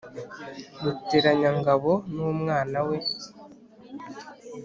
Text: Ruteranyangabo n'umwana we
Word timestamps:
Ruteranyangabo 0.83 1.93
n'umwana 2.13 2.77
we 2.87 2.97